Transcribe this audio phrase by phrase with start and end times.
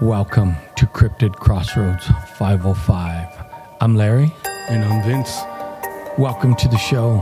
[0.00, 2.06] Welcome to Cryptid Crossroads
[2.36, 3.28] 505.
[3.80, 4.32] I'm Larry.
[4.68, 5.36] And I'm Vince,
[6.18, 7.18] Welcome to the show.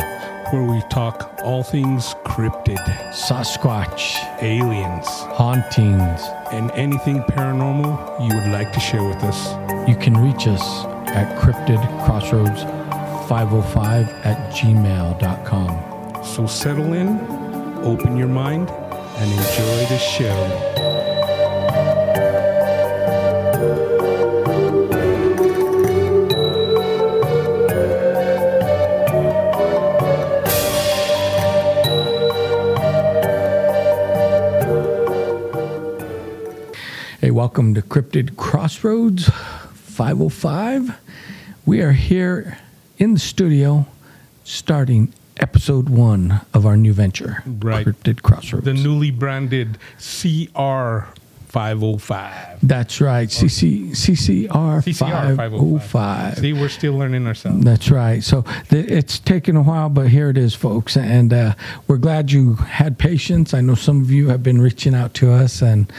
[0.53, 2.79] where we talk all things cryptid,
[3.13, 6.21] Sasquatch, aliens, hauntings.
[6.53, 9.49] and anything paranormal you would like to share with us.
[9.89, 10.85] You can reach us
[11.17, 12.63] at Cryptid Crossroads
[13.29, 16.25] 505 at gmail.com.
[16.25, 17.19] So settle in,
[17.85, 20.76] open your mind, and enjoy the show.
[37.57, 40.95] Welcome to Cryptid Crossroads 505.
[41.65, 42.59] We are here
[42.99, 43.87] in the studio
[44.45, 47.87] starting episode one of our new venture, Right.
[47.87, 48.67] Cryptid Crossroads.
[48.67, 51.07] The newly branded CR
[51.49, 52.59] 505.
[52.63, 55.37] That's right, CC, CCR, CCR 505.
[55.39, 56.39] 505.
[56.41, 57.65] See, we're still learning ourselves.
[57.65, 58.23] That's right.
[58.23, 60.95] So th- it's taken a while, but here it is, folks.
[60.95, 61.55] And uh,
[61.89, 63.55] we're glad you had patience.
[63.55, 65.91] I know some of you have been reaching out to us and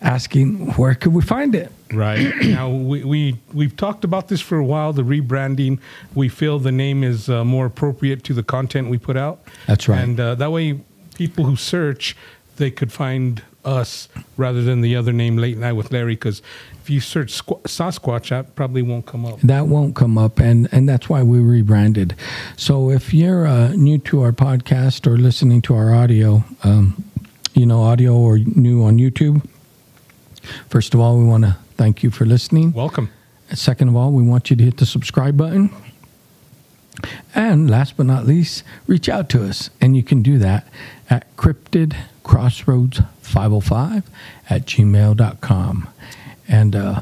[0.00, 1.72] asking where could we find it.
[1.92, 4.92] Right now, we, we we've talked about this for a while.
[4.92, 5.80] The rebranding,
[6.14, 9.40] we feel the name is uh, more appropriate to the content we put out.
[9.66, 10.00] That's right.
[10.00, 10.80] and uh, that way,
[11.14, 12.16] people who search
[12.56, 16.14] they could find us rather than the other name, Late Night with Larry.
[16.14, 16.42] Because
[16.80, 19.40] if you search Squ- Sasquatch, that probably won't come up.
[19.40, 22.14] That won't come up, and, and that's why we rebranded.
[22.56, 27.04] So if you're uh, new to our podcast or listening to our audio, um,
[27.54, 29.44] you know, audio or new on YouTube,
[30.68, 32.72] first of all, we want to thank you for listening.
[32.72, 33.10] Welcome.
[33.52, 35.70] Second of all, we want you to hit the subscribe button.
[37.34, 39.70] And last but not least, reach out to us.
[39.80, 40.66] And you can do that
[41.08, 44.02] at cryptidcrossroads505
[44.48, 45.88] at gmail.com.
[46.48, 47.00] And uh,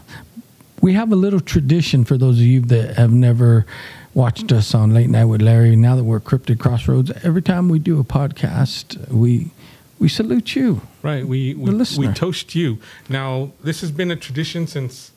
[0.80, 3.66] we have a little tradition for those of you that have never
[4.14, 5.76] watched us on Late Night with Larry.
[5.76, 9.50] Now that we're Cryptid Crossroads, every time we do a podcast, we
[9.98, 10.82] we salute you.
[11.08, 12.78] Right, we we, we toast you.
[13.08, 15.12] Now, this has been a tradition since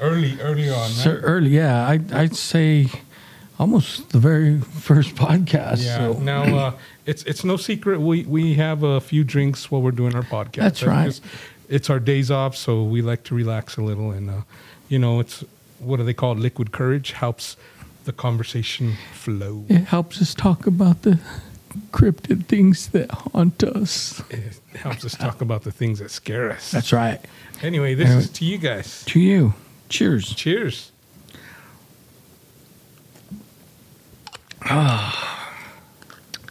[0.00, 0.80] early early on.
[0.80, 0.90] Right?
[0.90, 2.86] So early, yeah, I, I'd say
[3.58, 5.84] almost the very first podcast.
[5.84, 5.96] Yeah.
[5.96, 6.72] So Now uh,
[7.06, 10.62] it's it's no secret we we have a few drinks while we're doing our podcast.
[10.62, 11.08] That's right.
[11.08, 11.20] It's,
[11.68, 14.42] it's our days off, so we like to relax a little, and uh,
[14.88, 15.44] you know, it's
[15.80, 16.34] what do they call?
[16.34, 17.56] Liquid courage helps
[18.04, 19.64] the conversation flow.
[19.68, 21.18] it helps us talk about the
[21.92, 24.22] cryptid things that haunt us.
[24.30, 26.70] It helps us talk about the things that scare us.
[26.70, 27.20] That's right.
[27.62, 28.22] Anyway, this Anyway.
[28.22, 29.04] is to you guys.
[29.06, 29.54] To you.
[29.88, 30.34] Cheers.
[30.34, 30.92] Cheers.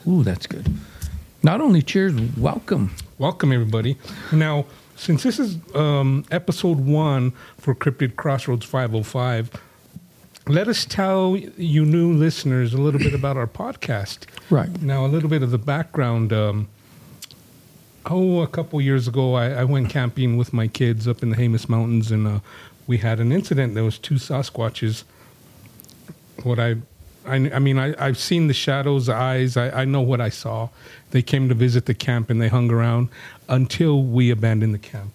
[0.08, 0.68] Ooh, that's good.
[1.44, 2.96] Not only cheers, welcome.
[3.18, 3.98] Welcome, everybody.
[4.32, 4.66] Now,
[4.96, 9.52] since this is um, episode one for Cryptid Crossroads 505,
[10.48, 14.26] let us tell you new listeners a little bit about our podcast.
[14.50, 14.82] Right.
[14.82, 16.32] Now, a little bit of the background.
[16.32, 16.68] Um,
[18.06, 21.36] oh, a couple years ago, I, I went camping with my kids up in the
[21.36, 22.40] Jemez Mountains, and uh,
[22.86, 23.74] we had an incident.
[23.74, 25.04] There was two Sasquatches.
[26.44, 26.76] What I,
[27.26, 29.58] I, I mean, I, I've seen the shadows, the eyes.
[29.58, 30.70] I, I know what I saw.
[31.10, 33.10] They came to visit the camp, and they hung around
[33.50, 35.14] until we abandoned the camp.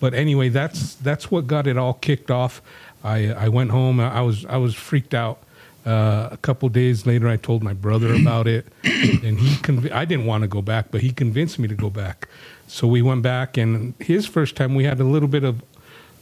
[0.00, 2.60] But anyway, that's that's what got it all kicked off.
[3.04, 4.00] I I went home.
[4.00, 5.38] I was I was freaked out.
[5.84, 10.04] Uh, a couple days later, I told my brother about it, and he conv- I
[10.04, 12.28] didn't want to go back, but he convinced me to go back.
[12.68, 15.62] So we went back, and his first time we had a little bit of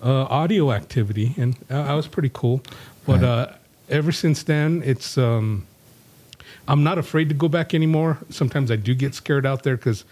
[0.03, 2.63] uh, audio activity, and uh, that was pretty cool.
[3.07, 3.53] But uh,
[3.91, 5.67] ever since then, it's um,
[6.67, 8.19] I'm not afraid to go back anymore.
[8.31, 10.05] Sometimes I do get scared out there because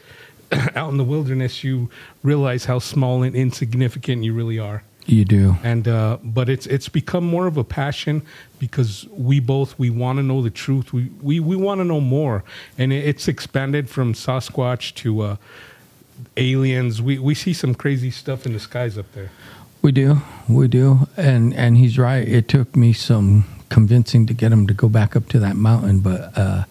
[0.76, 1.88] out in the wilderness, you
[2.22, 5.56] realize how small and insignificant you really are You do.
[5.62, 8.22] and uh, but it's it's become more of a passion
[8.58, 12.00] because we both we want to know the truth we we, we want to know
[12.00, 12.44] more
[12.76, 15.36] and it, it's expanded from sasquatch to uh,
[16.36, 19.30] aliens we we see some crazy stuff in the skies up there
[19.80, 20.20] We do.
[20.48, 21.08] We do.
[21.16, 22.26] And and he's right.
[22.28, 26.00] It took me some convincing to get him to go back up to that mountain,
[26.00, 26.64] but uh,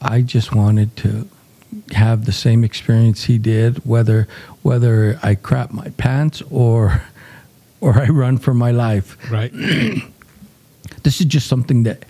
[0.00, 1.26] I just wanted to
[1.92, 4.28] have the same experience he did, whether
[4.62, 7.02] whether I crap my pants or
[7.80, 9.16] or I run for my life.
[9.30, 9.52] right
[11.02, 12.04] This is just something that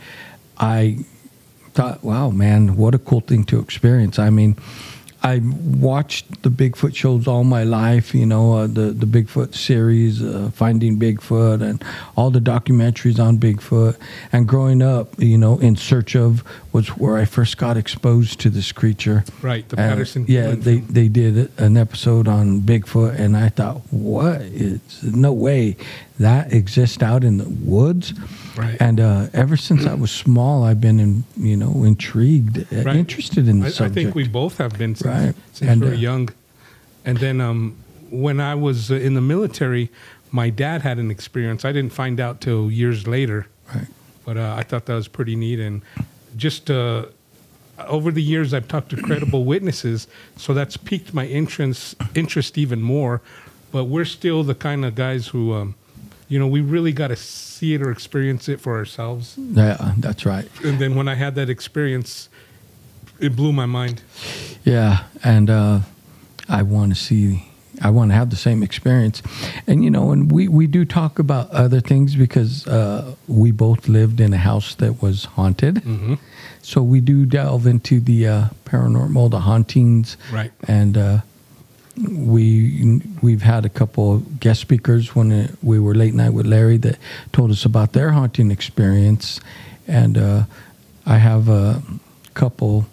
[0.56, 1.04] I
[1.74, 4.18] thought, wow, man, what a cool thing to experience.
[4.18, 4.56] I mean,
[5.28, 8.14] I watched the Bigfoot shows all my life.
[8.14, 11.84] You know, uh, the the Bigfoot series, uh, Finding Bigfoot, and
[12.16, 13.96] all the documentaries on Bigfoot.
[14.32, 16.42] And growing up, you know, in search of
[16.72, 19.24] was where I first got exposed to this creature.
[19.42, 20.24] Right, the And, Patterson.
[20.28, 24.40] yeah, they they did an episode on Bigfoot, and I thought, what?
[24.42, 25.76] It's no way
[26.18, 28.12] that exists out in the woods.
[28.58, 28.76] Right.
[28.80, 32.96] And uh, ever since I was small, I've been, in, you know, intrigued, uh, Right.
[32.96, 35.34] interested in the I, I think we both have been since, Right.
[35.52, 36.28] since And, we were uh, young.
[37.04, 37.76] And then um,
[38.10, 39.90] when I was uh, in the military,
[40.32, 41.64] my dad had an experience.
[41.64, 43.86] I didn't find out till years later, Right.
[44.24, 45.60] but uh, I thought that was pretty neat.
[45.60, 45.82] And
[46.36, 47.06] just uh,
[47.86, 52.82] over the years, I've talked to credible witnesses, so that's piqued my interest interest even
[52.82, 53.20] more.
[53.70, 55.74] But we're still the kind of guys who, um,
[56.28, 59.34] you know, we really got to see it or experience it for ourselves.
[59.38, 60.48] Yeah, that's right.
[60.64, 62.28] And then when I had that experience,
[63.18, 64.02] it blew my mind.
[64.64, 65.80] Yeah, and uh,
[66.48, 67.44] I want to see.
[67.80, 69.22] I want to have the same experience,
[69.68, 73.86] and you know, and we we do talk about other things because uh, we both
[73.88, 75.76] lived in a house that was haunted.
[75.76, 76.14] Mm-hmm.
[76.62, 80.50] So we do delve into the uh, paranormal, the hauntings, Right.
[80.66, 81.18] and uh,
[82.06, 86.98] we we've had a couple guest speakers when we were late night with Larry that
[87.32, 89.40] told us about their haunting experience,
[89.86, 90.42] and uh,
[91.06, 91.82] I have a
[92.34, 92.86] couple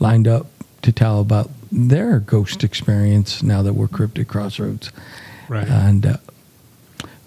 [0.00, 0.46] lined up
[0.82, 4.90] to tell about their ghost experience now that we're cryptid crossroads,
[5.48, 5.68] Right.
[5.68, 6.06] and.
[6.06, 6.16] Uh,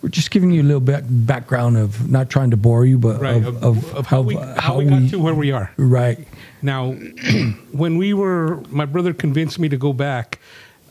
[0.02, 3.22] we're just giving you a little bit background of not trying to bore you, but
[3.22, 3.36] right.
[3.36, 5.72] of, of, of how, we, how, we got to where we are.
[5.78, 6.28] right,
[6.64, 6.92] Now,
[7.72, 10.40] when we were, my brother convinced me to go back.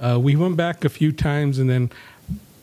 [0.00, 1.91] Uh, we went back a few times, and then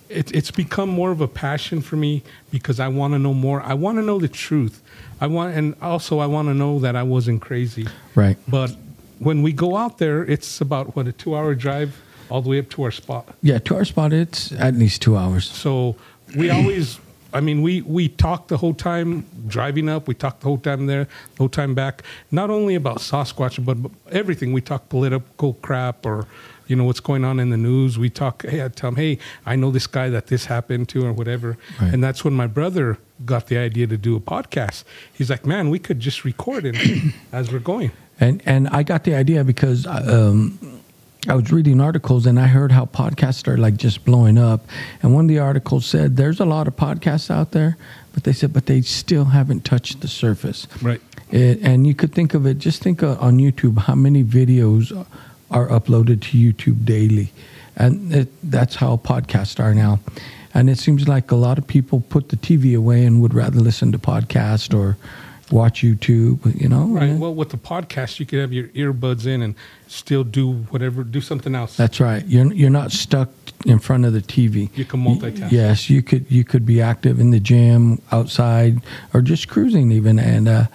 [0.10, 3.62] it, it's become more of a passion for me because I want to know more.
[3.62, 4.82] I want to know the truth.
[5.22, 7.88] I want, and also I want to know that I wasn't crazy.
[8.16, 8.38] right.
[8.48, 8.76] But
[9.20, 12.00] when we go out there, it's about what a two-hour drive
[12.30, 13.28] all the way up to our spot.
[13.42, 15.50] Yeah, to our spot, it's at least two hours.
[15.50, 15.96] So
[16.36, 17.00] we always,
[17.38, 20.08] I mean, we we talk the whole time driving up.
[20.08, 22.04] We talk the whole time there, the whole time back.
[22.32, 23.78] Not only about Sasquatch, but
[24.12, 24.54] everything.
[24.54, 26.28] We talk political crap or.
[26.70, 27.98] You know what's going on in the news.
[27.98, 28.46] We talk.
[28.46, 31.58] Hey, I tell him, hey, I know this guy that this happened to, or whatever.
[31.80, 31.94] Right.
[31.94, 34.84] And that's when my brother got the idea to do a podcast.
[35.14, 36.76] He's like, man, we could just record it
[37.32, 37.92] as we're going.
[38.20, 40.77] And and I got the idea because um,
[41.28, 44.66] I was reading articles and I heard how podcasts are like just blowing up.
[45.04, 47.78] And one of the articles said there's a lot of podcasts out there,
[48.14, 50.68] but they said but they still haven't touched the surface.
[50.82, 51.02] Right.
[51.30, 52.58] It, and you could think of it.
[52.58, 55.06] Just think uh, on YouTube how many videos
[55.52, 57.32] are uploaded to YouTube daily,
[57.76, 60.00] and it, that's how podcasts are now.
[60.54, 63.60] And it seems like a lot of people put the TV away and would rather
[63.60, 64.98] listen to podcast or
[65.52, 66.60] watch YouTube.
[66.60, 67.18] You know, Right.
[67.18, 69.56] Well, with the podcast, you could have your earbuds in and
[69.88, 71.78] still do whatever, do something else.
[71.78, 72.26] That's right.
[72.26, 73.30] You're you're not stuck
[73.66, 74.70] in front of the TV.
[74.76, 75.52] You can multitask.
[75.52, 78.82] Yes, you could you could be active in the gym, outside,
[79.14, 80.66] or just cruising even, and uh,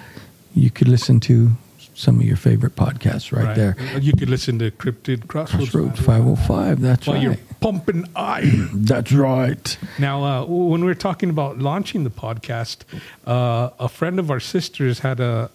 [0.55, 1.51] you could listen to
[1.95, 3.77] some of your favorite podcasts right, there.
[4.01, 6.81] You could listen to Cryptid Crossroads, Crossroads 505.
[6.81, 7.39] That's while right.
[7.63, 8.69] Pumping iron.
[8.75, 9.79] That's right.
[9.99, 12.85] now, uh, when we were talking about launching the podcast,
[13.27, 15.51] uh, a friend of our sisters had a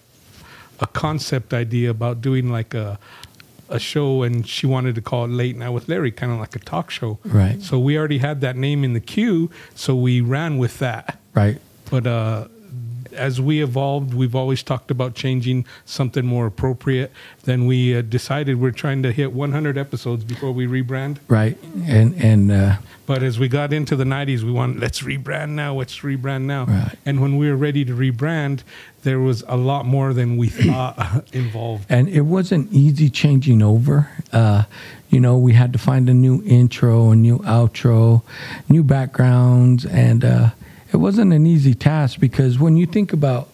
[0.79, 2.99] a concept idea about doing like a
[3.69, 6.55] a show, and she wanted to call it Late Night with Larry, kind of like
[6.55, 7.19] a talk show.
[7.25, 7.61] Right.
[7.61, 11.19] So we already had that name in the queue, so we ran with that.
[11.33, 11.59] Right.
[11.91, 12.47] But uh,
[13.13, 17.11] as we evolved, we've always talked about changing something more appropriate.
[17.43, 21.17] Then we uh, decided we're trying to hit 100 episodes before we rebrand.
[21.27, 21.57] Right.
[21.85, 25.73] And and uh, But as we got into the 90s, we wanted, let's rebrand now,
[25.75, 26.65] let's rebrand now.
[26.65, 26.95] Right.
[27.05, 28.63] And when we were ready to rebrand,
[29.03, 31.85] there was a lot more than we thought involved.
[31.89, 34.09] and it wasn't easy changing over.
[34.33, 34.63] Uh,
[35.09, 38.23] you know, we had to find a new intro, a new outro,
[38.67, 40.49] new backgrounds, and uh,
[40.93, 43.49] it wasn't an easy task because when you think about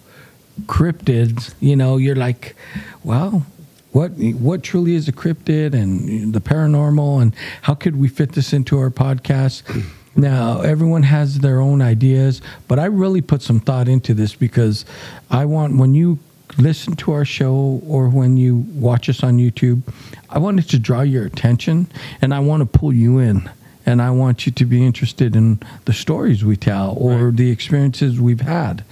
[0.65, 2.55] cryptids, you know, you're like,
[3.03, 3.45] well,
[3.91, 8.53] what what truly is a cryptid and the paranormal, and how could we fit this
[8.53, 9.63] into our podcast?
[9.67, 9.81] Hmm.
[10.15, 14.85] Now, everyone has their own ideas, but I really put some thought into this because
[15.31, 16.19] I want when you
[16.57, 19.81] listen to our show or when you watch us on YouTube,
[20.29, 21.87] I want it to draw your attention
[22.21, 23.49] and I want to pull you in.
[23.85, 27.35] And I want you to be interested in the stories we tell or Right.
[27.35, 28.83] the experiences we've had.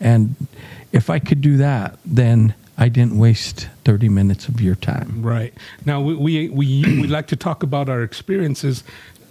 [0.00, 0.36] And
[0.92, 5.22] if I could do that, then I didn't waste 30 minutes of your time.
[5.22, 5.54] Right.
[5.84, 8.84] Now, we, we, we, we like to talk about our experiences.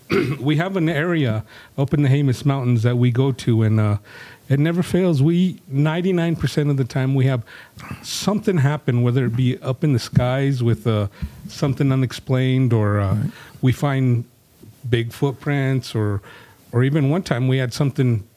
[0.39, 1.43] we have an area
[1.77, 3.98] up in the Jemez Mountains that we go to, and uh,
[4.50, 5.22] it never fails.
[5.22, 7.43] We, 99% of the time, we have
[8.03, 11.10] something happen, whether it be up in the skies with a,
[11.48, 13.17] something unexplained, or uh,
[13.62, 14.25] we find
[14.89, 16.22] big footprints, or
[16.72, 18.27] or even one time we had something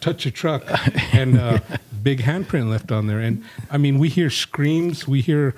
[0.00, 0.62] touch a truck
[1.12, 1.60] and uh,
[2.02, 3.20] big handprint left on there.
[3.20, 5.54] And I mean, we hear screams, we hear.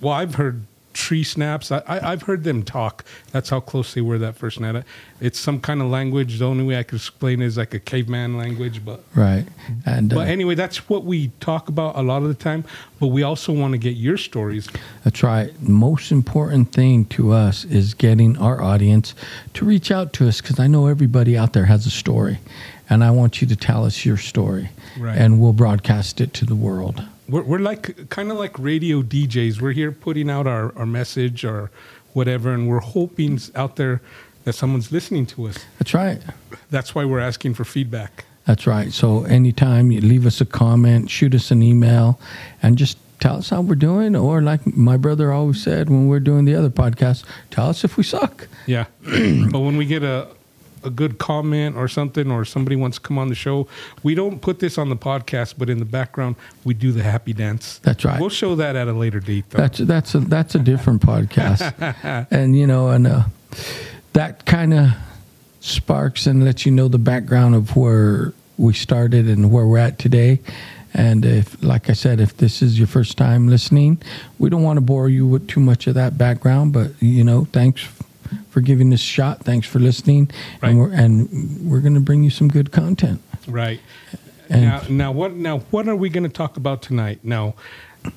[0.00, 0.62] Well, I've heard
[0.96, 1.70] tree snaps.
[1.70, 3.04] I, I, I've heard them talk.
[3.30, 4.82] That's how close they were that first night.
[5.20, 6.38] It's some kind of language.
[6.38, 9.44] The only way I could explain it is like a caveman language, but Right.
[9.84, 12.64] And uh, but anyway, that's what we talk about a lot of the time.
[12.98, 14.68] But we also want to get your stories.
[15.04, 15.52] That's right.
[15.60, 19.14] Most important thing to us is getting our audience
[19.54, 22.38] to reach out to us because I know everybody out there has a story,
[22.88, 25.16] and I want you to tell us your story, Right.
[25.18, 27.04] and we'll broadcast it to the world.
[27.28, 29.60] We're, we're like kind of like radio DJs.
[29.60, 31.70] We're here putting out our, our message or
[32.12, 34.00] whatever, and we're hoping out there
[34.44, 35.58] that someone's listening to us.
[35.78, 36.22] That's right.
[36.70, 38.24] That's why we're asking for feedback.
[38.46, 38.92] That's right.
[38.92, 42.20] So anytime you leave us a comment, shoot us an email,
[42.62, 44.14] and just tell us how we're doing.
[44.14, 47.96] Or like my brother always said when we're doing the other podcast, tell us if
[47.96, 48.46] we suck.
[48.66, 48.86] Yeah.
[49.02, 50.28] but when we get a
[50.86, 53.66] a good comment or something, or somebody wants to come on the show,
[54.02, 57.32] we don't put this on the podcast, but in the background we do the happy
[57.32, 57.78] dance.
[57.78, 58.20] That's right.
[58.20, 59.58] We'll show that at a later date, though.
[59.58, 63.24] That's that's a that's a different podcast, and you know, and uh,
[64.12, 64.90] that kind of
[65.60, 69.98] sparks and lets you know the background of where we started and where we're at
[69.98, 70.40] today.
[70.94, 73.98] And if, like I said, if this is your first time listening,
[74.38, 76.72] we don't want to bore you with too much of that background.
[76.72, 77.82] But you know, thanks
[78.56, 79.44] for giving this shot.
[79.44, 80.30] Thanks for listening,
[80.62, 80.70] Right.
[80.70, 83.20] and we're and we're going to bring you some good content.
[83.46, 83.80] Right.
[84.48, 85.34] And- now, now what?
[85.34, 87.18] Now, what are we going to talk about tonight?
[87.22, 87.54] Now,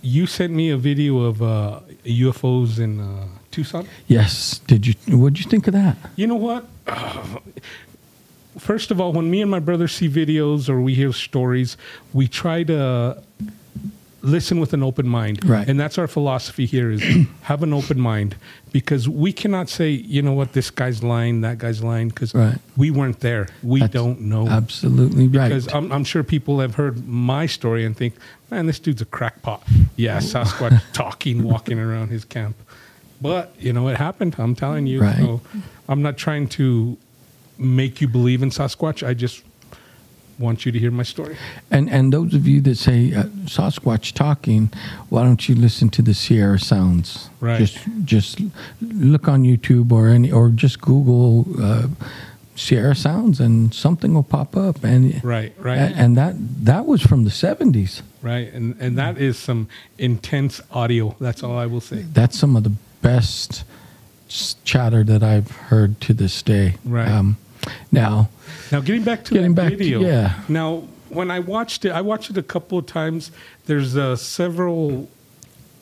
[0.01, 3.85] you sent me a video of uh, UFOs in uh, Tucson.
[4.07, 4.93] Yes, did you?
[5.09, 5.97] What did you think of that?
[6.15, 6.65] You know what?
[8.57, 11.75] First of all, when me and my brother see videos or we hear stories,
[12.13, 13.21] we try to
[14.21, 15.47] listen with an open mind.
[15.47, 15.67] Right.
[15.67, 17.01] And that's our philosophy here is
[17.43, 18.35] have an open mind
[18.71, 22.57] because we cannot say, you know what, this guy's lying, that guy's lying because Right.
[22.77, 23.47] we weren't there.
[23.63, 24.47] We That's don't know.
[24.47, 25.47] Absolutely right.
[25.49, 28.15] Because I'm, I'm sure people have heard my story and think,
[28.51, 29.63] man, this dude's a crackpot.
[29.95, 30.19] Yeah, oh.
[30.25, 32.55] Sasquatch talking, walking around his camp.
[33.21, 34.35] But, you know, it happened.
[34.37, 35.01] I'm telling you.
[35.01, 35.17] Right.
[35.17, 35.41] So
[35.87, 36.97] I'm not trying to
[37.57, 39.05] make you believe in Sasquatch.
[39.05, 39.43] I just
[40.39, 41.37] want you to hear my story.
[41.69, 44.71] And and those of you that say uh, Sasquatch talking,
[45.09, 47.29] why don't you listen to the Sierra Sounds?
[47.39, 47.59] Right.
[47.59, 48.39] Just just
[48.81, 51.87] look on YouTube or any or just Google uh,
[52.55, 54.83] Sierra Sounds and something will pop up.
[54.83, 55.77] And Right, right.
[55.77, 58.01] And, and that that was from the seventies.
[58.21, 58.51] Right.
[58.53, 61.15] And, and that is some intense audio.
[61.19, 62.01] That's all I will say.
[62.01, 63.63] That's some of the best
[64.63, 66.75] chatter that I've heard to this day.
[66.83, 67.07] Right.
[67.07, 67.37] Um,
[67.91, 68.29] now,
[68.71, 69.99] Now, getting back to Getting back to- video.
[70.01, 70.33] yeah.
[70.47, 73.31] Now, when I watched it, I watched it a couple of times.
[73.65, 75.09] There's uh, several,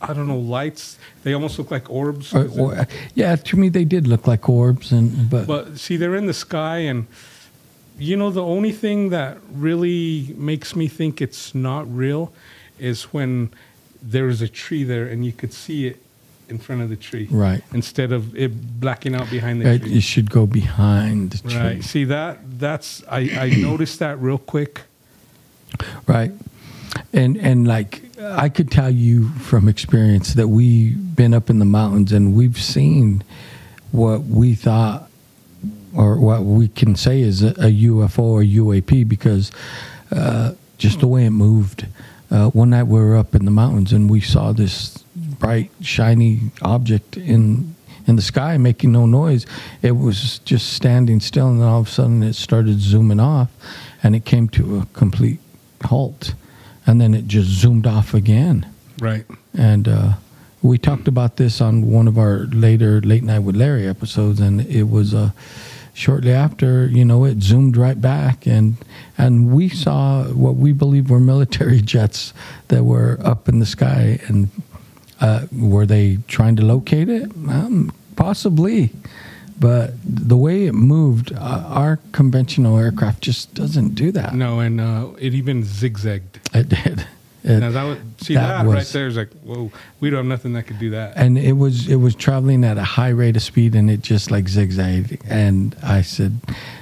[0.01, 0.97] I don't know, lights.
[1.23, 2.33] They almost look like orbs.
[2.33, 6.15] or, or, yeah, to me they did look like orbs, and but, But see, they're
[6.15, 7.07] in the sky, and
[7.99, 12.31] you know, the only thing that really makes me think it's not real
[12.79, 13.49] is when
[14.01, 15.97] there's a tree there and you could see it
[16.49, 17.27] in front of the tree.
[17.29, 17.61] Right.
[17.73, 19.91] Instead of it blacking out behind the it, tree.
[19.91, 21.59] you should go behind the tree.
[21.59, 21.83] Right.
[21.83, 22.39] See that?
[22.59, 24.81] That's I, I noticed that real quick.
[26.07, 26.31] right
[27.13, 31.65] and and like i could tell you from experience that we've been up in the
[31.65, 33.21] mountains and we've seen
[33.91, 35.09] what we thought
[35.93, 39.51] or what we can say is a, a ufo or uap because
[40.11, 41.85] uh, just the way it moved
[42.31, 45.03] uh, one night we were up in the mountains and we saw this
[45.39, 47.75] bright shiny object in
[48.07, 49.45] in the sky making no noise.
[49.81, 53.49] It was just standing still and then all of a sudden it started zooming off
[54.01, 55.39] and it came to a complete
[55.83, 56.33] halt.
[56.85, 58.65] And then it just zoomed off again.
[58.99, 59.25] Right.
[59.53, 60.13] and uh,
[60.63, 64.61] we talked about this on one of our later late night with larry episodes and
[64.61, 65.29] it was uh,
[65.93, 68.75] shortly after you know it zoomed right back and
[69.17, 72.33] and we saw what we believe were military jets
[72.69, 74.49] that were up in the sky and
[75.21, 77.31] uh, were they trying to locate it?
[77.49, 78.91] Um, possibly.
[79.59, 84.35] But the way it moved uh, our conventional aircraft just doesn't do that.
[84.35, 86.39] No, and uh, it even zigzagged.
[86.53, 87.07] it did.
[87.43, 90.17] It- Now that would see that that, right was- there is like, whoa, we don't
[90.19, 91.13] have nothing that could do that.
[91.15, 94.29] and it was it was traveling at a high rate of speed and it just
[94.31, 95.17] like zigzagged.
[95.27, 96.39] And i said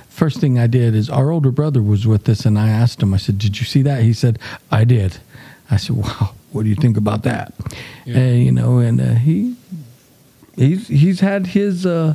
[0.10, 3.14] first thing i did is our older brother was with us and i asked him
[3.14, 4.02] i said did you see that?
[4.04, 4.40] He said
[4.72, 5.18] i did.
[5.70, 7.54] I said wow what do you think about that
[8.06, 8.18] Yeah.
[8.18, 9.56] and you know and uh, he
[10.56, 12.14] he's he's had his uh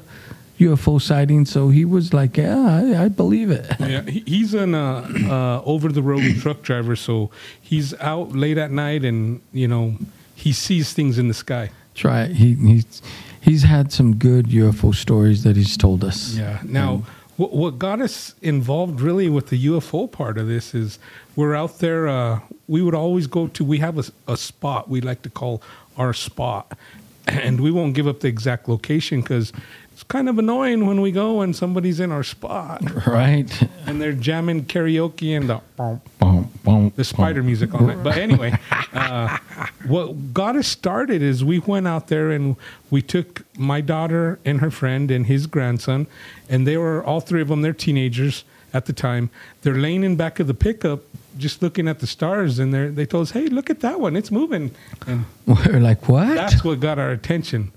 [0.59, 2.59] ufo sighting so he was like yeah
[2.99, 7.30] i, I believe it yeah, he's an uh, uh, over the road truck driver, so
[7.61, 9.94] he's out late at night, and you know
[10.35, 11.70] he sees things in the sky.
[11.94, 12.30] Try right.
[12.30, 13.02] He he's
[13.40, 16.37] he's had some good UFO stories that he's told us.
[16.37, 16.61] Yeah.
[16.64, 17.02] Now,
[17.40, 20.99] what, what got us involved really with the UFO part of this is
[21.37, 22.06] we're out there.
[22.06, 23.64] Uh, we would always go to.
[23.64, 25.62] We have a, a spot we like to call
[25.97, 26.76] our spot,
[27.26, 29.54] and we won't give up the exact location because
[29.92, 33.50] it's kind of annoying when we go and somebody's in our spot Right.
[33.87, 38.02] and they're jamming karaoke and the Boom, boom, the spider music on it.
[38.02, 38.59] But anyway,
[38.93, 39.38] uh,
[39.87, 42.57] what got us started is we went out there and
[42.90, 46.07] we took my daughter and her friend and his grandson,
[46.49, 47.62] and they were all three of them.
[47.62, 49.31] They're teenagers at the time.
[49.62, 51.00] They're laying in back of the pickup,
[51.38, 54.17] just looking at the stars, and they they told us, "Hey, look at that one!
[54.17, 54.71] It's moving."
[55.07, 56.35] And We're like, what?
[56.35, 57.73] that's what got our attention.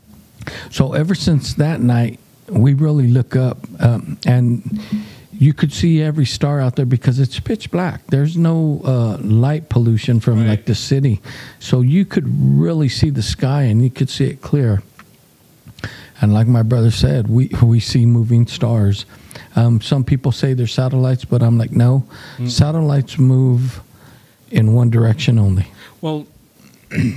[0.72, 4.82] So ever since that night, we really look up, um, and
[5.44, 8.06] you could see every star out there because it's pitch black.
[8.08, 10.48] There's no uh, light pollution from Right.
[10.50, 11.20] like the city,
[11.60, 14.82] so you could really see the sky and you could see it clear.
[16.22, 19.06] And like my brother said, we we see moving stars.
[19.56, 22.04] Um, some people say they're satellites, but I'm like, no,
[22.48, 23.82] satellites move
[24.50, 25.68] in one direction only.
[26.02, 26.26] Well,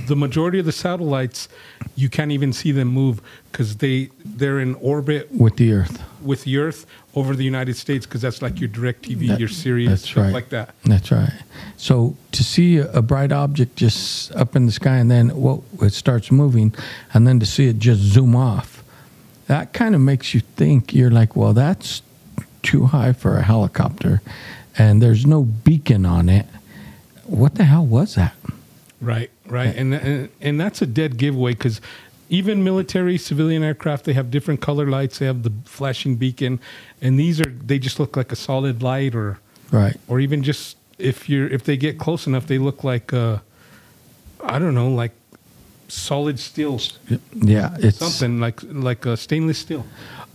[0.07, 1.47] the majority of the satellites,
[1.95, 6.43] you can't even see them move because they they're in orbit With the Earth, with
[6.43, 10.17] the Earth over the United States because that's like your DirecTV, That- your Sirius, stuff
[10.25, 10.33] right.
[10.33, 10.75] like that.
[10.85, 11.33] That's right.
[11.77, 15.63] So to see a, a bright object just up in the sky and then well,
[15.81, 16.73] it starts moving,
[17.13, 18.83] and then to see it just zoom off,
[19.47, 20.93] that kind of makes you think.
[20.93, 22.01] You're like, well, that's
[22.63, 24.21] too high for a helicopter,
[24.77, 26.45] and there's no beacon on it.
[27.25, 28.33] What the hell was that?
[29.01, 31.81] Right, right, and and, and that's a dead giveaway because
[32.29, 35.19] even military civilian aircraft they have different color lights.
[35.19, 36.59] They have the flashing beacon,
[37.01, 39.39] and these are they just look like a solid light or
[39.71, 39.97] Right.
[40.07, 43.39] or even just if you're if they get close enough, they look like uh,
[44.43, 45.11] I don't know, like
[45.87, 46.79] solid steel,
[47.33, 47.75] Yeah.
[47.79, 49.85] It's something like like a stainless steel.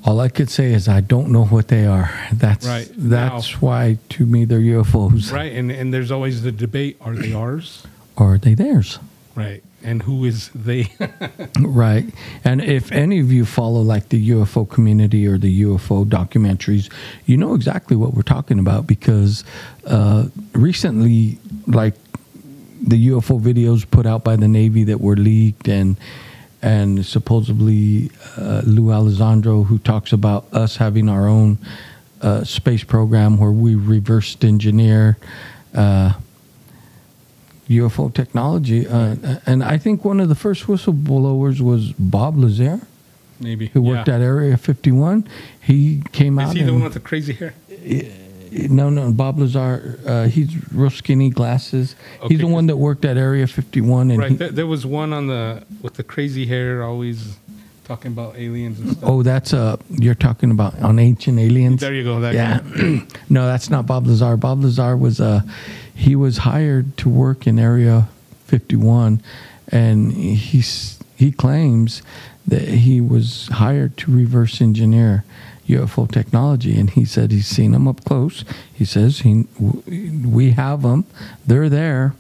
[0.05, 2.11] All I could say is I don't know what they are.
[2.33, 2.91] That's Right.
[2.97, 5.31] That's why to me they're UFOs.
[5.33, 7.85] Right, and and there's always the debate: are they ours?
[8.17, 8.99] Or are they theirs?
[9.35, 10.89] Right, and who is they?
[11.59, 12.05] Right.
[12.45, 16.91] And if any of you follow like the UFO community or the UFO documentaries,
[17.25, 19.45] you know exactly what we're talking about because
[19.87, 21.95] uh, recently, like
[22.83, 25.97] the UFO videos put out by the Navy that were leaked and
[26.61, 31.59] and supposedly uh, Lou Alessandro, who talks about us having our own
[32.21, 35.17] uh, space program where we reversed engineer
[35.75, 36.13] uh,
[37.69, 38.87] UFO technology.
[38.87, 42.81] Uh, and I think one of the first whistleblowers was Bob Lazar,
[43.41, 44.17] Maybe who worked Yeah.
[44.17, 45.25] at Area 51.
[45.61, 46.55] He came Is out.
[46.55, 47.55] Is he the one with the crazy hair?
[48.69, 49.99] no, no, Bob Lazar.
[50.07, 51.97] Uh, he's real skinny glasses.
[52.21, 54.11] Okay, he's the one that worked at Area 51.
[54.11, 54.31] And Right.
[54.31, 57.37] he- There, there was one on the with the crazy hair, always
[57.85, 59.09] talking about aliens and stuff.
[59.09, 61.81] oh, that's uh, you're talking about on Ancient Aliens.
[61.81, 62.21] there you go.
[62.21, 62.61] That yeah.
[63.29, 64.37] no, that's not Bob Lazar.
[64.37, 65.43] Bob Lazar was uh,
[65.95, 68.09] he was hired to work in Area
[68.47, 69.23] 51,
[69.69, 72.03] and he's he claims
[72.47, 75.25] that he was hired to reverse engineer
[75.69, 78.45] UFO technology, and he said he's seen them up close.
[78.73, 79.47] He says he
[79.87, 81.05] we have them,
[81.47, 82.15] they're there,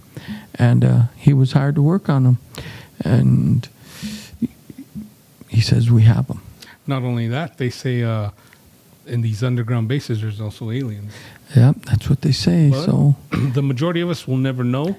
[0.54, 2.38] and uh, he was hired to work on them,
[3.04, 3.68] and
[5.52, 6.40] he says we have them.
[6.86, 8.30] Not only that, they say uh,
[9.06, 11.12] in these underground bases, there's also aliens.
[11.54, 12.70] Yep, that's what they say.
[12.70, 12.84] What?
[12.86, 14.96] So the majority of us will never know.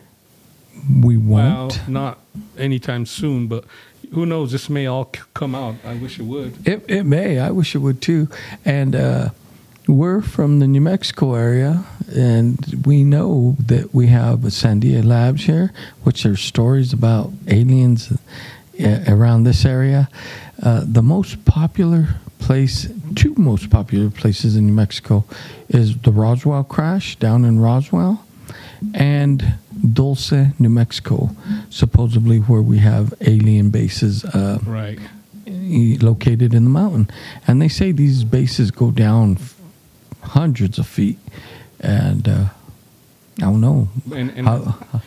[1.01, 1.87] we won't.
[1.87, 2.19] not
[2.57, 3.65] anytime soon, but
[4.13, 4.51] who knows?
[4.51, 5.75] This may all c- come out.
[5.85, 6.67] I wish it would.
[6.67, 7.39] It, it may.
[7.39, 8.27] I wish it would too.
[8.63, 9.29] And uh,
[9.87, 11.83] we're from the New Mexico area,
[12.15, 15.71] and we know that we have a Sandia Labs here,
[16.03, 18.11] which are stories about aliens
[18.79, 20.09] uh, around this area.
[20.63, 22.07] Uh, the most popular
[22.39, 25.25] place, two most popular places in New Mexico,
[25.67, 28.25] is the Roswell crash down in Roswell,
[28.93, 29.55] and
[29.93, 31.35] Dulce, New Mexico,
[31.69, 34.23] supposedly where we have alien bases.
[34.23, 34.99] Uh, Right.
[36.01, 37.09] located in the mountain.
[37.47, 39.37] And they say these bases go down
[40.21, 41.19] hundreds of feet.
[41.79, 42.45] And uh,
[43.39, 43.87] I don't know.
[44.13, 44.59] And, and How,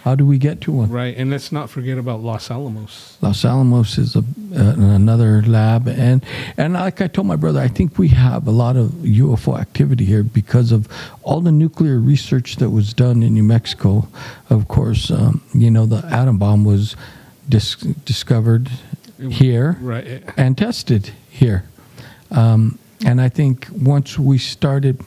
[0.02, 0.90] how do we get to one?
[0.90, 1.14] right.
[1.16, 3.16] And let's not forget about Los Alamos.
[3.20, 6.24] Los Alamos is a, uh, another lab, and
[6.56, 10.04] and like I told my brother, I think we have a lot of UFO activity
[10.04, 10.88] here because of
[11.22, 14.08] all the nuclear research that was done in New Mexico.
[14.50, 16.96] Of course, um, you know the atom bomb was
[17.48, 18.68] dis- discovered
[19.30, 20.24] here Right.
[20.36, 21.62] and tested here.
[22.32, 25.00] Um, and I think once we started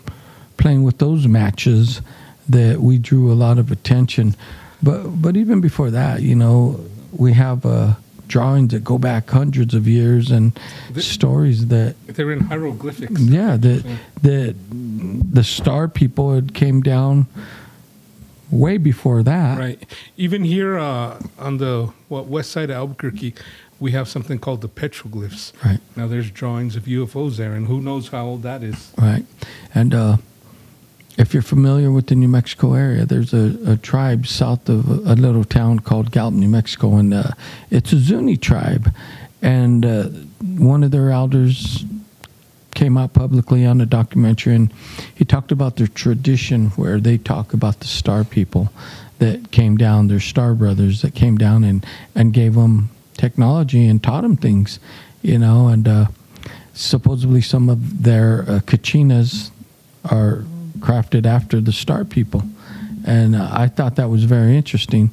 [0.58, 2.02] playing with those matches,
[2.50, 4.36] that we drew a lot of attention.
[4.84, 6.80] But but even before that, you know,
[7.12, 7.94] we have uh,
[8.28, 10.52] drawings that go back hundreds of years and
[10.94, 13.20] The- stories that They're in hieroglyphics.
[13.22, 13.84] yeah that
[14.22, 14.56] that
[15.34, 17.26] the star people had came down
[18.52, 19.60] way before that.
[19.60, 19.84] Right.
[20.18, 23.34] Even here uh, on the what, west side of Albuquerque,
[23.80, 25.54] we have something called the petroglyphs.
[25.64, 25.80] Right.
[25.96, 28.92] Now there's drawings of UFOs there, and who knows how old that is.
[28.98, 29.26] Right.
[29.76, 30.18] And uh,
[31.20, 35.16] if you're familiar with the New Mexico area, there's a, a tribe south of a,
[35.16, 37.32] little town called Gallup, New Mexico, and uh,
[37.70, 38.94] it's a Zuni tribe.
[39.42, 40.04] And uh,
[40.42, 41.84] one of their elders
[42.74, 44.74] came out publicly on a documentary, and
[45.14, 48.72] he talked about their tradition where they talk about the star people
[49.18, 54.02] that came down, their star brothers that came down and, and gave them technology and
[54.02, 54.80] taught them things,
[55.22, 56.06] you know, and uh,
[56.74, 59.52] supposedly some of their uh, kachinas
[60.10, 60.46] are
[60.80, 62.44] crafted after the star people.
[63.06, 65.12] And uh, I thought that was very interesting.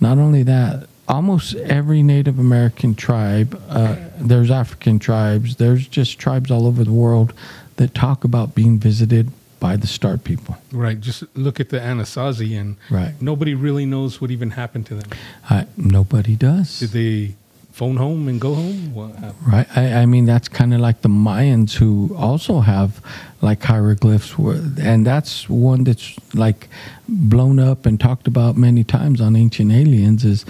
[0.00, 6.50] Not only that, almost every Native American tribe, uh, there's African tribes, there's just tribes
[6.50, 7.32] all over the world
[7.76, 10.56] that talk about being visited by the star people.
[10.72, 11.00] Right.
[11.00, 13.14] Just look at the Anasazi, and Right.
[13.20, 15.10] nobody really knows what even happened to them.
[15.48, 16.80] I, nobody does.
[16.80, 17.34] Did they
[17.74, 18.94] phone home and go home?
[18.94, 19.12] What?
[19.46, 19.66] Right.
[19.76, 23.00] I, I mean, that's kind of like the Mayans who also have
[23.42, 24.34] like hieroglyphs,
[24.78, 26.68] and that's one that's like
[27.08, 30.24] blown up and talked about many times on Ancient Aliens.
[30.24, 30.44] Is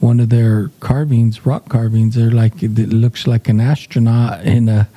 [0.00, 2.14] one of their carvings, rock carvings.
[2.14, 4.88] They're like it looks like an astronaut in a,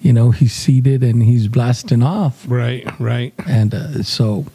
[0.00, 2.86] you know, he's seated and he's blasting off, Right.
[3.00, 3.34] Right.
[3.46, 4.46] and uh, so.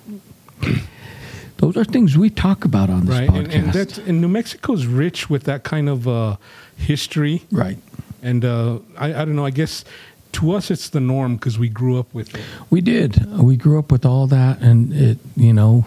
[1.57, 3.29] Those are things we talk about on this Right.
[3.29, 3.43] podcast.
[3.43, 6.37] And, and that's and New Mexico's rich with that kind of uh,
[6.79, 7.43] history.
[7.51, 7.77] right.
[8.21, 9.45] And uh, I, I don't know.
[9.45, 9.85] I guess
[10.33, 12.41] to us it's the norm because we grew up with it.
[12.69, 13.25] We did.
[13.39, 15.85] We grew up with all that, and it, you know,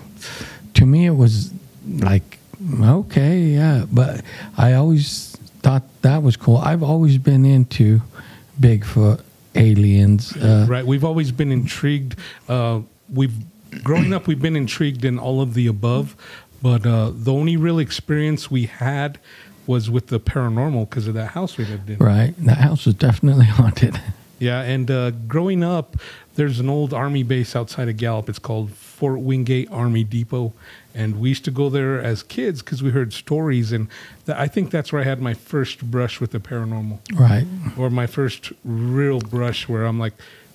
[0.75, 1.53] to me it was
[1.99, 2.39] like,
[2.83, 3.85] okay, yeah.
[3.93, 4.23] But
[4.57, 6.57] I always thought that was cool.
[6.57, 8.01] I've always been into
[8.59, 9.21] Bigfoot,
[9.55, 10.35] aliens.
[10.37, 10.87] Uh, Right.
[10.87, 12.17] We've always been intrigued.
[12.49, 12.81] Uh,
[13.13, 13.35] we've
[13.83, 16.17] growing up, we've been intrigued in all of the above,
[16.63, 19.19] but uh, the only real experience we had
[19.67, 21.99] was with the paranormal because of that house we lived in.
[21.99, 22.35] Right.
[22.39, 24.01] That house was definitely haunted.
[24.39, 25.97] Yeah, and uh, growing up,
[26.35, 28.29] there's an old army base outside of Gallup.
[28.29, 30.53] It's called Fort Wingate Army Depot,
[30.97, 33.71] and we used to go there as kids because we heard stories.
[33.71, 33.87] And
[34.27, 37.47] th- I think that's where I had my first brush with the paranormal, Right.
[37.79, 40.15] or my first real brush where I'm like,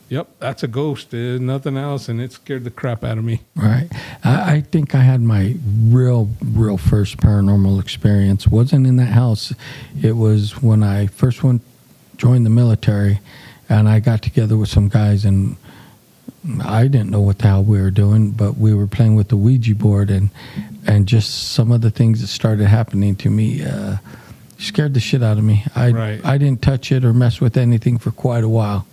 [0.10, 1.12] "Yep, that's a ghost.
[1.12, 3.42] There's nothing else," and it scared the crap out of me.
[3.56, 3.88] Right.
[4.24, 8.48] I, I think I had my real, real first paranormal experience.
[8.48, 9.54] wasn't in that house.
[10.02, 11.62] It was when I first went
[12.18, 13.20] joined the military,
[13.70, 15.56] and I got together with some guys, and
[16.64, 19.38] I didn't know what the hell we were doing, but we were playing with the
[19.38, 20.30] Ouija board, and
[20.86, 23.64] and just some of the things that started happening to me.
[23.64, 23.98] Uh,
[24.60, 25.64] Scared the shit out of me.
[25.76, 26.26] I Right.
[26.26, 28.88] I didn't touch it or mess with anything for quite a while,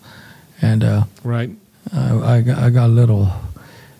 [0.64, 1.50] and uh, Right.
[1.92, 3.31] I, I got, I got a little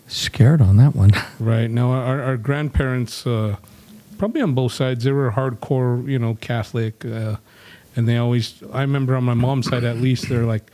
[0.09, 1.13] scared on that one.
[1.39, 3.57] Right now, our, our grandparents, uh,
[4.19, 7.37] probably on both sides, they were hardcore, you know, Catholic, uh,
[7.97, 8.63] and they always.
[8.73, 10.71] I remember on my mom's side, at least, they're like,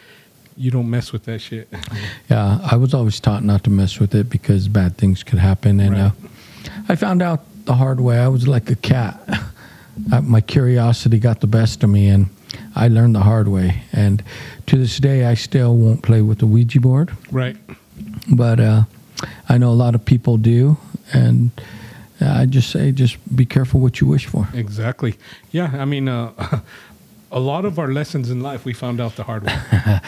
[0.57, 1.69] "You don't mess with that shit."
[2.31, 5.81] Yeah, I was always taught not to mess with it because bad things could happen,
[5.81, 6.01] and Right.
[6.03, 8.19] uh, I found out the hard way.
[8.19, 9.17] I was like a cat.
[10.13, 12.27] Uh, My curiosity got the best of me, and
[12.75, 13.83] I learned the hard way.
[13.93, 14.23] And
[14.67, 17.57] to this day, I still won't play with the Ouija board, right.
[18.31, 18.83] but uh,
[19.49, 20.77] I know a lot of people do,
[21.13, 21.51] and
[22.21, 24.49] I just say, just be careful what you wish for.
[24.55, 25.17] Exactly.
[25.53, 25.71] Yeah.
[25.75, 26.61] I mean, uh,
[27.33, 29.59] a lot of our lessons in life we found out the hard way.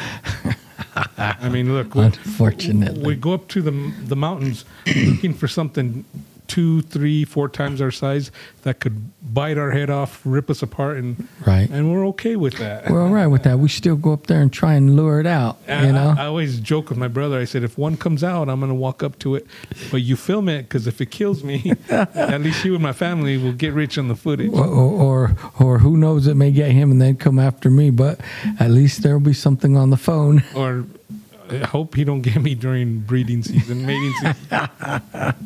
[1.18, 1.94] I mean, look.
[1.94, 3.02] we- Unfortunately.
[3.06, 3.70] we go up to the
[4.04, 6.04] the mountains looking for something
[6.48, 8.30] two, three, four times our size
[8.62, 11.68] that could bite our head off, rip us apart, and Right.
[11.70, 12.90] and we're okay with that.
[12.90, 13.58] We're all right with that.
[13.58, 15.56] We still go up there and try and lure it out.
[15.68, 16.14] You know.
[16.16, 17.38] I, I always joke with my brother.
[17.38, 19.46] I said, if one comes out, I'm going to walk up to it,
[19.90, 23.36] but you film it because if it kills me, at least you and my family
[23.38, 24.52] will get rich on the footage.
[24.52, 28.20] or, or or who knows it may get him and then come after me but
[28.58, 30.84] at least there'll be something on the phone Or
[31.52, 34.68] I hope he don't get me during breeding season, mating season.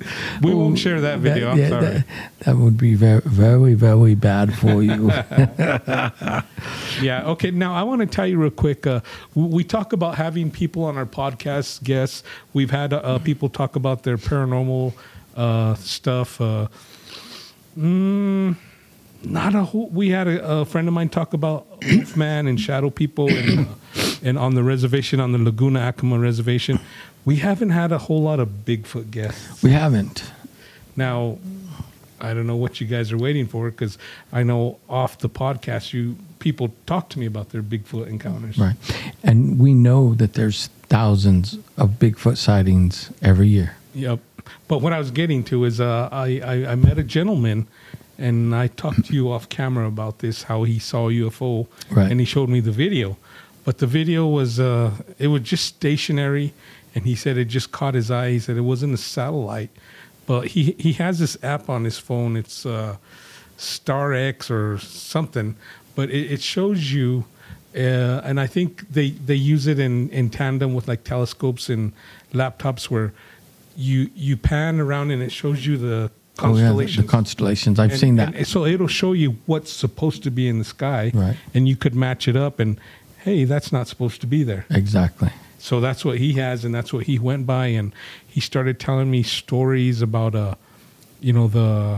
[0.42, 1.50] we won't share that video.
[1.50, 1.86] I'm yeah, sorry.
[1.86, 2.06] that,
[2.40, 5.10] that would be very very very bad for you
[7.02, 7.24] Yeah.
[7.26, 7.50] Okay.
[7.50, 8.86] Now I want to tell you real quick.
[8.86, 9.00] Uh,
[9.34, 12.22] we, we talk about having people on our podcast guests.
[12.52, 14.94] We've had uh, people talk about their paranormal
[15.36, 16.40] uh, stuff.
[16.40, 16.68] Uh,
[17.78, 18.56] mm,
[19.30, 19.88] not a whole.
[19.88, 23.70] We had a, a friend of mine talk about Wolfman and Shadow People, and, uh,
[24.22, 26.80] and on the reservation on the Laguna Acoma reservation.
[27.24, 29.60] We haven't had a whole lot of Bigfoot guests.
[29.62, 30.30] we haven't
[30.94, 31.38] Now,
[32.20, 33.98] I don't know what you guys are waiting for because
[34.32, 38.58] I know off the podcast, you people talk to me about their Bigfoot encounters.
[38.58, 38.76] Right.
[39.24, 43.76] And we know that there's thousands of Bigfoot sightings every year.
[43.94, 44.20] Yep.
[44.68, 47.66] But what I was getting to is uh, I, I, I met a gentleman
[48.18, 52.10] and I talked to you off camera about this, how he saw a UFO Right.
[52.10, 53.16] and he showed me the video.
[53.64, 56.52] But the video was, uh, it was just stationary
[56.94, 58.30] and he said it just caught his eye.
[58.30, 59.70] He said it wasn't a satellite,
[60.26, 62.36] but he, he has this app on his phone.
[62.36, 62.96] It's uh,
[63.56, 65.56] Star X or something,
[65.94, 67.24] but it, it shows you
[67.76, 71.92] uh, and I think they, they use it in, in tandem with like telescopes and
[72.32, 73.12] laptops where
[73.76, 76.96] you you pan around and it shows you the Oh, yeah, the- constellations.
[77.06, 77.78] the constellations.
[77.78, 78.34] I've And- seen that.
[78.34, 81.36] and so it'll show you what's supposed to be in the sky, Right.
[81.54, 82.60] and you could match it up.
[82.60, 82.78] And
[83.24, 84.66] hey, that's not supposed to be there.
[84.70, 85.30] exactly.
[85.58, 87.66] So that's what he has, and that's what he went by.
[87.68, 87.92] And
[88.26, 90.54] he started telling me stories about uh,
[91.20, 91.96] you know the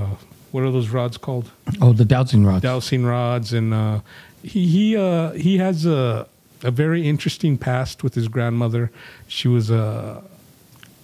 [0.52, 1.50] what are those rods called?
[1.80, 2.62] Oh, the dowsing rods.
[2.62, 4.00] dowsing rods, and uh,
[4.42, 6.26] he he uh, he has a
[6.62, 8.90] a very interesting past with his grandmother.
[9.26, 10.22] She was a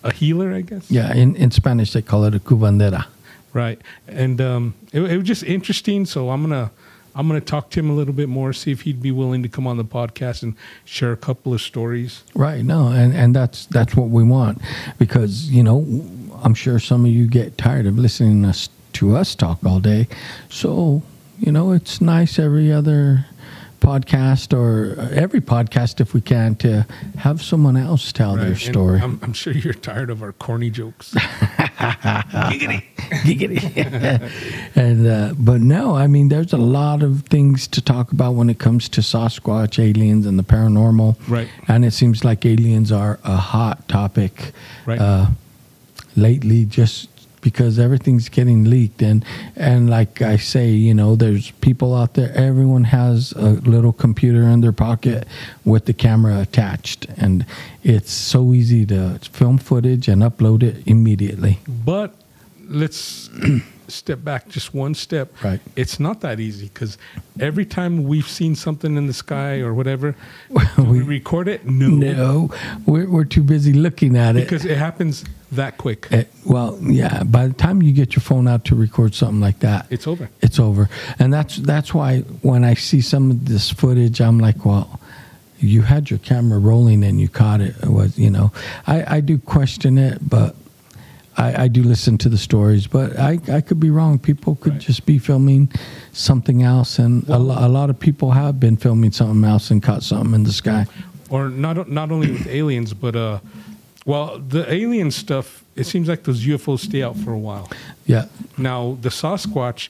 [0.05, 0.91] a healer, I guess.
[0.91, 3.07] yeah, in, in Spanish they call it a curandera.
[3.55, 6.05] Right, and um, it, it was just interesting.
[6.05, 6.71] So I'm gonna
[7.15, 9.49] I'm gonna talk to him a little bit more, see if he'd be willing to
[9.49, 12.25] come on the podcast and share a couple of stories.
[12.35, 12.65] Right.
[12.65, 14.61] No, and, and that's that's what we want
[14.99, 15.87] because you know
[16.43, 19.79] I'm sure some of you get tired of listening to us, to us talk all
[19.79, 20.09] day.
[20.49, 21.03] So
[21.39, 23.27] you know it's nice every other
[23.85, 26.87] podcast or every podcast if we can to
[27.19, 28.99] have someone else tell their story.
[28.99, 31.15] I'm, I'm sure you're tired of our corny jokes.
[31.79, 32.83] Giggity.
[33.25, 34.31] Giggity.
[34.77, 38.49] and uh, but no, I mean, there's a lot of things to talk about when
[38.51, 41.17] it comes to Sasquatch, aliens, and the paranormal.
[41.29, 41.49] Right.
[41.69, 44.53] And it seems like aliens are a hot topic
[44.87, 45.01] Right.
[45.01, 45.27] uh,
[46.17, 47.09] lately, just
[47.45, 49.23] because everything's getting leaked and
[49.55, 52.33] and like I say, you know, there's people out there.
[52.35, 55.29] Everyone has a little computer in their pocket
[55.65, 57.45] with the camera attached, and
[57.83, 61.61] it's so easy to film footage and upload it immediately.
[61.69, 62.15] But
[62.69, 63.31] let's
[63.89, 65.31] step back just one step.
[65.45, 65.61] Right.
[65.77, 66.97] It's not that easy because
[67.39, 70.15] every time we've seen something in the sky or whatever,
[70.79, 71.67] we- we, record it.
[71.67, 72.51] No, No,
[72.87, 74.41] we're, we're too busy looking at it.
[74.45, 76.09] because it happens that quick.
[76.11, 77.23] Eh, well, yeah.
[77.25, 80.29] By the time you get your phone out to record something like that, It's over.
[80.41, 80.89] it's over.
[81.19, 84.99] And that's that's why when I see some of this footage, I'm like, well,
[85.61, 87.77] you had your camera rolling and you caught it.
[87.83, 88.51] It was, you know,
[88.87, 90.57] I, I do question it, but
[91.37, 92.87] I, I do listen to the stories.
[92.87, 94.19] But I, I could be wrong.
[94.19, 94.81] People could Right.
[94.83, 95.69] just be filming
[96.13, 99.83] something else, and a, lo- a lot of people have been filming something else and
[99.83, 100.87] caught something in the sky.
[101.31, 103.39] Or not not only with aliens, but uh,
[104.07, 105.63] well, the alien stuff.
[105.77, 107.69] It seems like those UFOs stay out for a while.
[108.07, 109.89] Yeah, Now the Sasquatch,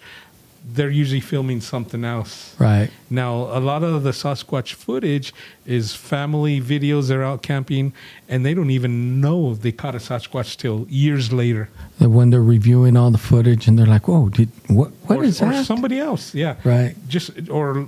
[0.66, 2.54] they're usually filming something else.
[2.58, 2.90] right.
[3.10, 5.34] Now, a lot of the Sasquatch footage
[5.66, 7.08] is family videos.
[7.08, 7.92] They're out camping,
[8.28, 11.68] and they don't even know they caught a Sasquatch till years later.
[11.98, 14.90] When they're reviewing all the footage and they're like, "Whoa, did what?
[15.06, 16.94] What or, is or that?" somebody else, yeah, Right.
[17.08, 17.86] Just or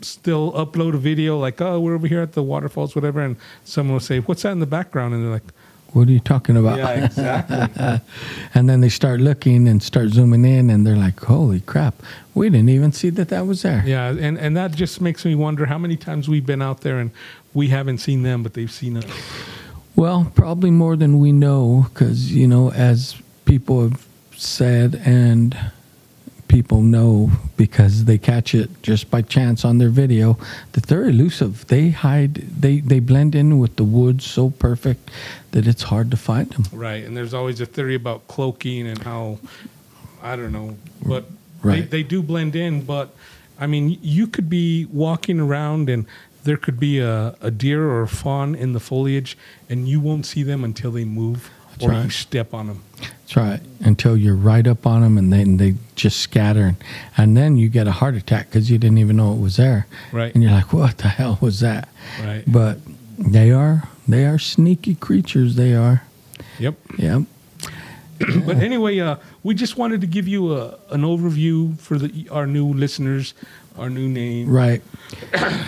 [0.00, 3.94] still upload a video like, "Oh, we're over here at the waterfalls, whatever," and someone
[3.94, 5.52] will say, "What's that in the background?" And they're like,
[5.92, 6.78] What are you talking about?
[6.78, 8.00] "Yeah, exactly."
[8.54, 11.94] and then they start looking and start zooming in, and they're like, "Holy crap!
[12.34, 15.34] We didn't even see that that was there." yeah, and and that just makes me
[15.34, 17.10] wonder how many times we've been out there and
[17.54, 19.04] we haven't seen them, but they've seen us.
[19.94, 25.56] Well, probably more than we know, because you know, as people have said, and
[26.52, 30.36] people know because they catch it just by chance on their video
[30.72, 31.66] that they're elusive.
[31.68, 32.34] They hide.
[32.34, 35.10] They they blend in with the woods so perfect
[35.52, 36.64] that it's hard to find them.
[36.72, 39.38] Right, and there's always a theory about cloaking and how
[40.22, 41.24] I don't know, but
[41.62, 41.88] Right.
[41.90, 42.82] they, they do blend in.
[42.82, 43.14] But
[43.58, 46.06] I mean, you could be walking around and
[46.44, 49.38] there could be a, a deer or a fawn in the foliage,
[49.70, 52.82] and you won't see them until they move That's or you step on them.
[53.32, 53.60] That's right.
[53.80, 56.76] Until you're right up on them, and then they just scatter, and,
[57.16, 59.86] and then you get a heart attack because you didn't even know it was there.
[60.12, 60.34] Right.
[60.34, 61.88] And you're like, "What the hell was that?"
[62.20, 62.44] Right.
[62.46, 62.78] But
[63.18, 65.56] they are they are sneaky creatures.
[65.56, 66.02] They are.
[66.58, 66.74] Yep.
[66.98, 67.22] Yep.
[68.44, 72.46] but anyway, uh, we just wanted to give you a, an overview for the, our
[72.46, 73.32] new listeners.
[73.78, 74.48] Our new name.
[74.48, 74.82] Right.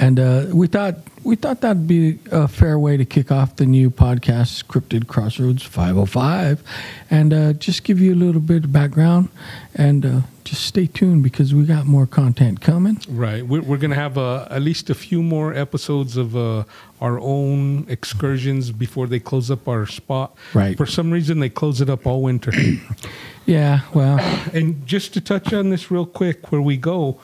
[0.01, 3.65] and uh, we thought we thought that'd be a fair way to kick off the
[3.67, 6.63] new podcast, Cryptid Crossroads 505,
[7.11, 9.31] and uh, just give you a little bit of background
[9.75, 13.01] and uh, just stay tuned because we got more content coming.
[13.09, 13.47] Right.
[13.47, 16.65] We're, we're going to have uh, at least a few more episodes of uh,
[17.01, 20.37] our own excursions before they close up our spot.
[20.53, 20.77] Right.
[20.77, 22.53] For some reason, they close it up all winter.
[23.47, 24.19] Yeah, well,
[24.55, 27.21] and just to touch on this real quick, where we go,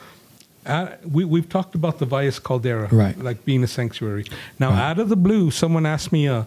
[0.66, 3.18] uh, we, we've talked about the Valles Caldera, Right.
[3.18, 4.26] like being a sanctuary.
[4.58, 4.78] Now, Right.
[4.90, 6.44] out of the blue, someone asked me, uh,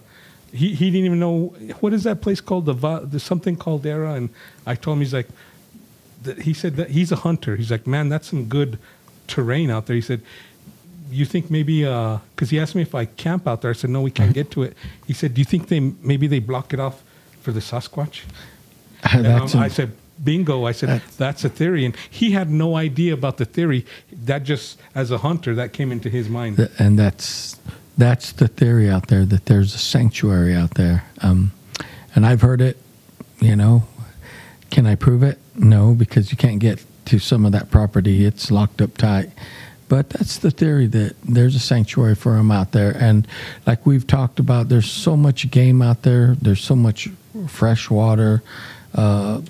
[0.52, 1.48] he, he didn't even know,
[1.80, 2.66] what is that place called?
[2.66, 4.14] The, Va- the something Caldera?
[4.14, 4.28] And
[4.66, 5.28] I told him, he's like,
[6.22, 7.56] that he said that he's a hunter.
[7.56, 8.78] He's like, man, that's some good
[9.26, 9.96] terrain out there.
[9.96, 10.22] He said,
[11.10, 13.70] you think maybe, because he asked me if I camp out there.
[13.70, 14.74] I said, no, we can't get to it.
[15.06, 17.02] He said, do you think they maybe they block it off
[17.42, 18.22] for the Sasquatch?
[19.12, 20.64] And um, I said, bingo.
[20.64, 21.84] I said, That's- that's, a theory.
[21.84, 23.84] And he had no idea about the theory.
[24.12, 26.70] That just, as a hunter, that came into his mind.
[26.78, 27.58] And that's
[27.96, 31.52] that's the theory out there that there's a sanctuary out there um,
[32.14, 32.76] and i've heard it
[33.40, 33.84] you know
[34.70, 38.50] can i prove it no because you can't get to some of that property it's
[38.50, 39.30] locked up tight
[39.88, 43.28] but that's the theory that there's a sanctuary for them out there and
[43.66, 47.08] like we've talked about there's so much game out there there's so much
[47.46, 48.42] fresh water
[48.94, 49.40] uh,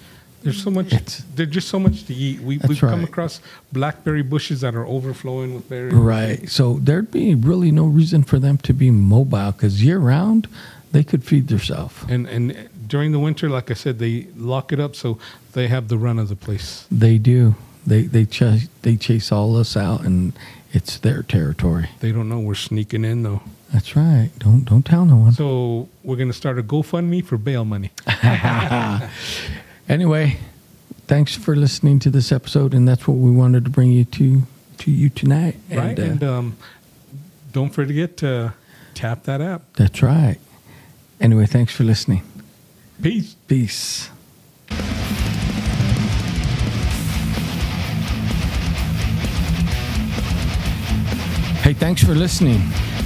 [0.45, 2.41] There's so much, It's- there's just so much to eat.
[2.41, 3.09] We, we've come right.
[3.09, 3.41] across
[3.73, 5.95] blackberry bushes that are overflowing with berries.
[5.95, 6.49] Right.
[6.49, 10.47] So there'd be really no reason for them to be mobile because year round
[10.93, 11.95] they could feed themselves.
[12.09, 15.19] And, and during the winter, like I said, they lock it up so
[15.53, 16.87] they have the run of the place.
[16.91, 17.57] They do.
[17.87, 20.33] They they chase they chase all us out and
[20.73, 21.91] it's their territory.
[22.01, 23.43] They don't know we're sneaking in, though.
[23.73, 24.31] That's right.
[24.39, 25.33] Don't don't tell no one.
[25.33, 27.91] So we're going to start a GoFundMe for bail money.
[29.89, 30.39] Anyway,
[31.07, 34.43] thanks for listening to this episode, and that's what we wanted to bring you to
[34.79, 35.57] to you tonight.
[35.71, 35.99] right?
[35.99, 36.57] And, uh, and um,
[37.53, 38.55] don't forget to
[38.95, 39.63] tap that app.
[39.75, 40.39] that's right.
[41.21, 42.23] Anyway, thanks for listening.
[43.01, 43.35] Peace.
[43.47, 44.11] Peace.
[51.63, 52.61] Hey, thanks for listening.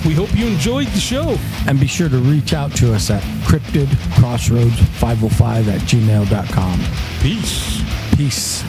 [0.06, 1.38] We hope you enjoyed the show.
[1.66, 6.80] And be sure to reach out to us at cryptidcrossroads505 at gmail.com.
[7.20, 7.82] Peace.
[8.16, 8.64] Peace.